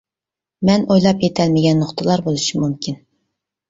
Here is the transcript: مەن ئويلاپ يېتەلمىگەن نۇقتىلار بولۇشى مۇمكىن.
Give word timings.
مەن 0.69 0.87
ئويلاپ 0.87 1.23
يېتەلمىگەن 1.27 1.81
نۇقتىلار 1.87 2.29
بولۇشى 2.29 2.67
مۇمكىن. 2.67 3.03